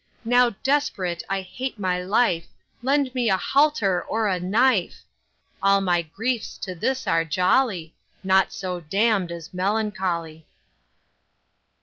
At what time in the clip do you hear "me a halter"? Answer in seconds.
3.13-4.01